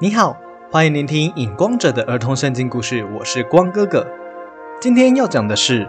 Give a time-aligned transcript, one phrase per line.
[0.00, 4.06] 你好，欢迎聆听影光者的儿童圣经故事，我是光哥哥。
[4.80, 5.86] 今天要讲的是《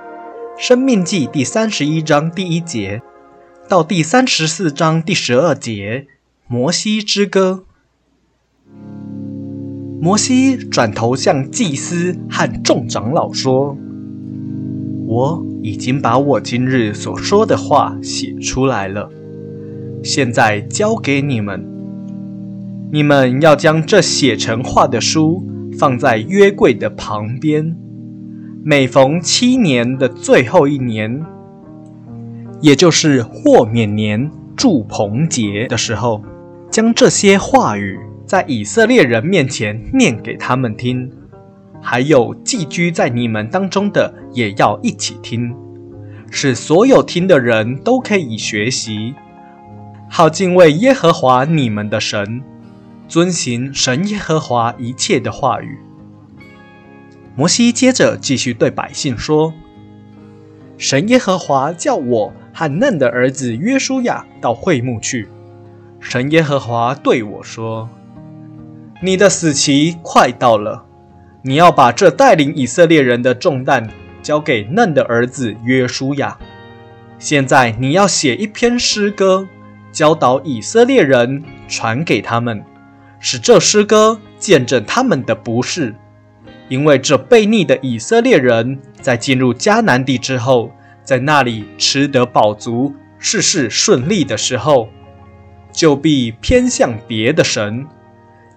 [0.58, 3.04] 生命记》第三十一章第一节
[3.68, 6.08] 到第三十四章第十二节
[6.48, 7.66] 《摩西之歌》。
[10.02, 13.78] 摩西转头向祭司和众长老说
[15.06, 19.12] ：“我已经把我今日所说的话写出来了，
[20.04, 21.79] 现在交给你们。
[22.92, 25.46] 你们要将这写成画的书
[25.78, 27.76] 放在约柜的旁边。
[28.64, 31.24] 每逢七年的最后一年，
[32.62, 36.24] 也就是豁免年祝棚节的时候，
[36.72, 37.98] 将这些话语。”
[38.30, 41.12] 在以色列人面前念给他们听，
[41.82, 45.52] 还有寄居在你们当中的也要一起听，
[46.30, 49.16] 使所有听的人都可以学习，
[50.12, 52.44] 好敬畏耶和华你们的神，
[53.10, 55.80] 遵行神耶和华一切的话语。
[57.36, 59.54] 摩西接着继续对百姓说
[60.78, 65.28] ：“神耶和华叫我和嫩的儿子约书亚到会幕去。
[66.00, 67.90] 神耶和华对我说。”
[69.02, 70.86] 你的死期快到了，
[71.42, 73.90] 你要把这带领以色列人的重担
[74.22, 76.38] 交给嫩的儿子约书亚。
[77.18, 79.48] 现在你要写一篇诗歌，
[79.94, 82.62] 教导以色列人，传给他们，
[83.20, 85.94] 使这诗歌见证他们的不是。
[86.68, 90.72] 因为这悖逆的以色列人在进入迦南地之后，
[91.04, 94.88] 在那里吃得饱足，事事顺利的时候，
[95.72, 97.88] 就必偏向别的神。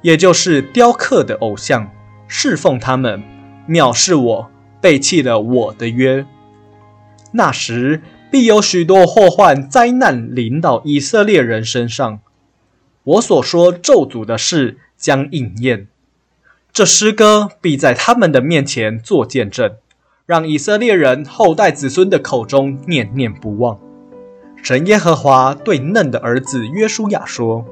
[0.03, 1.91] 也就是雕刻的偶像，
[2.29, 3.23] 侍奉他们，
[3.69, 6.27] 藐视我，背弃了我的约。
[7.31, 12.21] 那时必有许多祸患灾难临到以色列人身上。
[13.05, 15.89] 我所说咒诅的事将应验。
[16.73, 19.73] 这诗歌必在他们的面前做见证，
[20.27, 23.79] 让以色列人后代子孙的口中念念不忘。
[24.63, 27.65] 神耶和华对嫩的儿子约书亚说：“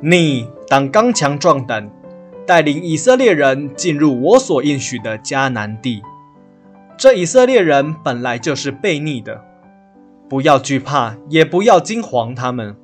[0.00, 1.90] 你。”当刚强壮胆，
[2.46, 6.02] 带领以色列人进入我所应许的迦南地。
[6.96, 9.44] 这以色列人本来就是悖逆的，
[10.26, 12.74] 不要惧怕，也不要惊惶他们，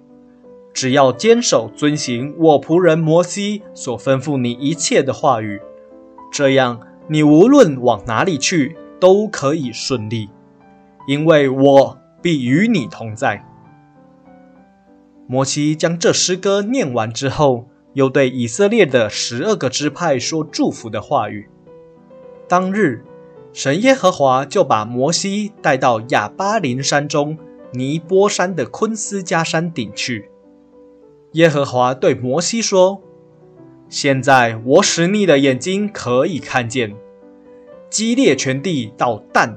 [0.72, 5.60] 只要坚守遵行我仆人摩西所吩咐你一切的话语，
[6.32, 10.28] 这样你无论往哪里去都可以顺利，
[11.06, 13.44] 因为我必与你同在。
[15.26, 17.66] 摩西将这诗歌念完之后。
[17.94, 21.48] 又对以色列的十二个支派说祝福的话语。
[22.48, 23.04] 当日，
[23.52, 27.36] 神耶和华就把摩西带到亚巴林山中
[27.72, 30.29] 尼波山的昆斯加山顶去。
[31.32, 33.02] 耶和华对摩西说
[33.88, 36.96] ：“现在我使你的眼睛可以看见，
[37.88, 39.56] 基列全地到但、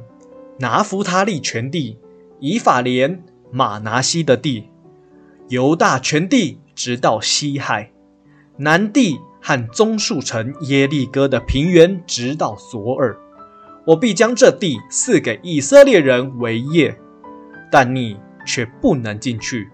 [0.59, 1.97] 拿弗他利全地、
[2.39, 4.69] 以法莲、马拿西的地、
[5.49, 7.91] 犹大全地，直到西海。”
[8.57, 13.17] 南地和棕树城耶利哥的平原，直到索尔，
[13.87, 16.95] 我必将这地赐给以色列人为业，
[17.71, 19.69] 但你却不能进去，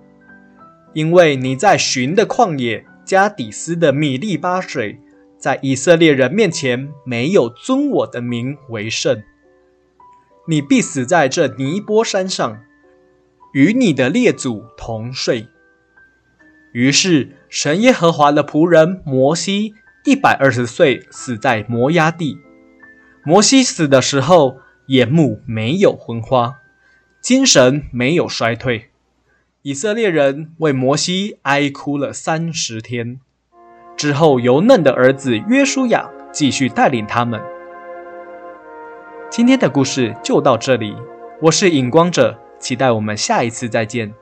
[0.94, 5.00] 因为你在寻的旷野加底斯的米利巴水，
[5.38, 9.24] 在以色列人面前没有尊我的名为圣。
[10.48, 12.60] 你必死在这尼波山上，
[13.54, 15.48] 与你的列祖同睡。
[16.74, 19.74] 于是，神耶和华的仆人摩西
[20.06, 22.38] 一百二十岁死在摩崖地。
[23.24, 24.58] 摩西死的时候，
[24.88, 26.56] 眼目没有昏花，
[27.22, 28.90] 精神没有衰退。
[29.62, 33.20] 以色列人为摩西哀哭了三十天。
[33.98, 37.42] 之后，由嫩的儿子约书亚继续带领他们。
[39.30, 40.96] 今天的故事就到这里，
[41.42, 44.14] 我是影光者，期待我们下一次再见。